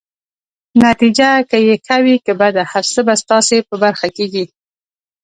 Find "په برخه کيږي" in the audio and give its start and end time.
3.67-4.45